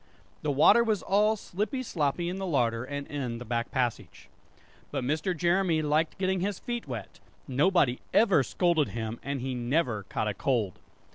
[0.41, 4.29] The water was all slippy sloppy in the larder and in the back passage.
[4.89, 5.37] But Mr.
[5.37, 10.33] Jeremy liked getting his feet wet; nobody ever scolded him, and he never caught a
[10.33, 10.79] cold!